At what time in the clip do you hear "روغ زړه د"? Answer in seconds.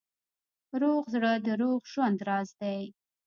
0.81-1.47